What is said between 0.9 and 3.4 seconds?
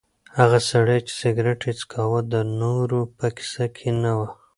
چې سګرټ یې څکاوه د نورو په